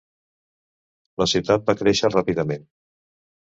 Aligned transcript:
La 1.23 1.27
ciutat 1.35 1.69
va 1.69 1.77
créixer 1.83 2.13
ràpidament. 2.17 2.67